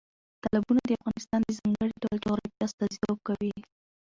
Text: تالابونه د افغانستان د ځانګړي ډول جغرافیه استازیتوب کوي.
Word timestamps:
تالابونه 0.43 0.81
د 0.85 0.91
افغانستان 0.99 1.39
د 1.43 1.49
ځانګړي 1.59 1.93
ډول 2.01 2.17
جغرافیه 2.23 2.63
استازیتوب 2.67 3.17
کوي. 3.27 3.55